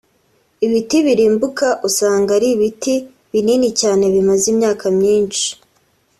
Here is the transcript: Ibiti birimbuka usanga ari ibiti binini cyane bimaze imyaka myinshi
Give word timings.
Ibiti 0.65 0.97
birimbuka 1.05 1.67
usanga 1.87 2.29
ari 2.37 2.47
ibiti 2.55 2.93
binini 3.31 3.69
cyane 3.81 4.03
bimaze 4.13 4.45
imyaka 4.53 4.85
myinshi 4.97 5.45